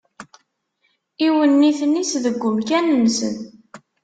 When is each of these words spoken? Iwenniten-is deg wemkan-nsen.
Iwenniten-is 1.25 2.11
deg 2.23 2.35
wemkan-nsen. 2.43 3.35